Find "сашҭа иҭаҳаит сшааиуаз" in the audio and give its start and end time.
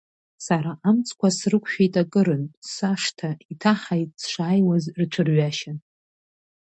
2.75-4.85